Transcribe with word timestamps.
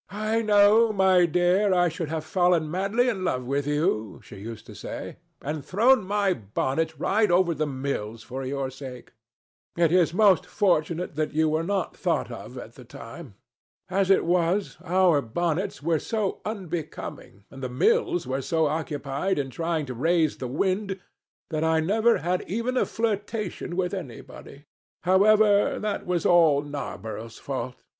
"I 0.09 0.41
know, 0.41 0.91
my 0.91 1.27
dear, 1.27 1.75
I 1.75 1.87
should 1.89 2.09
have 2.09 2.25
fallen 2.25 2.71
madly 2.71 3.07
in 3.07 3.23
love 3.23 3.45
with 3.45 3.67
you," 3.67 4.19
she 4.23 4.37
used 4.37 4.65
to 4.65 4.73
say, 4.73 5.17
"and 5.43 5.63
thrown 5.63 6.07
my 6.07 6.33
bonnet 6.33 6.97
right 6.97 7.29
over 7.29 7.53
the 7.53 7.67
mills 7.67 8.23
for 8.23 8.43
your 8.43 8.71
sake. 8.71 9.11
It 9.77 9.91
is 9.91 10.11
most 10.11 10.47
fortunate 10.47 11.13
that 11.17 11.33
you 11.35 11.49
were 11.49 11.61
not 11.61 11.95
thought 11.95 12.31
of 12.31 12.57
at 12.57 12.73
the 12.73 12.83
time. 12.83 13.35
As 13.91 14.09
it 14.09 14.25
was, 14.25 14.75
our 14.83 15.21
bonnets 15.21 15.83
were 15.83 15.99
so 15.99 16.41
unbecoming, 16.45 17.43
and 17.51 17.61
the 17.61 17.69
mills 17.69 18.25
were 18.25 18.41
so 18.41 18.65
occupied 18.65 19.37
in 19.37 19.51
trying 19.51 19.85
to 19.85 19.93
raise 19.93 20.37
the 20.37 20.47
wind, 20.47 20.99
that 21.51 21.63
I 21.63 21.79
never 21.79 22.17
had 22.17 22.43
even 22.47 22.75
a 22.75 22.87
flirtation 22.87 23.75
with 23.75 23.93
anybody. 23.93 24.65
However, 25.03 25.77
that 25.77 26.07
was 26.07 26.25
all 26.25 26.63
Narborough's 26.63 27.37
fault. 27.37 27.75